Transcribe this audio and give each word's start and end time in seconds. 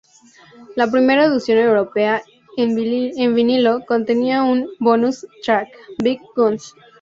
La 0.75 0.87
primera 0.89 1.25
edición 1.25 1.59
europea 1.59 2.23
en 2.57 2.73
vinilo 2.75 3.81
contenía 3.85 4.41
un 4.41 4.67
bonus 4.79 5.27
track, 5.43 5.69
"Big 5.99 6.19
Guns". 6.35 6.73